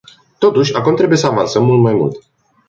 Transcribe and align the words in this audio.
Totuși, 0.37 0.73
acum 0.75 0.95
trebuie 0.95 1.17
să 1.17 1.27
avansăm 1.27 1.65
mult 1.65 1.81
mai 1.81 1.93
mult. 1.93 2.17